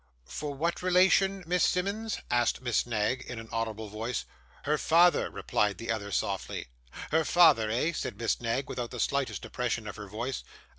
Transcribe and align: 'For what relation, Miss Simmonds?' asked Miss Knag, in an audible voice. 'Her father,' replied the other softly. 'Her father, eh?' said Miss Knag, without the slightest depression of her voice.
'For 0.25 0.55
what 0.55 0.81
relation, 0.81 1.43
Miss 1.45 1.63
Simmonds?' 1.63 2.21
asked 2.31 2.59
Miss 2.63 2.87
Knag, 2.87 3.21
in 3.21 3.37
an 3.39 3.47
audible 3.51 3.87
voice. 3.87 4.25
'Her 4.63 4.79
father,' 4.79 5.29
replied 5.29 5.77
the 5.77 5.91
other 5.91 6.09
softly. 6.11 6.69
'Her 7.11 7.23
father, 7.23 7.69
eh?' 7.69 7.91
said 7.93 8.17
Miss 8.17 8.41
Knag, 8.41 8.67
without 8.67 8.89
the 8.89 8.99
slightest 8.99 9.43
depression 9.43 9.87
of 9.87 9.97
her 9.97 10.07
voice. 10.07 10.43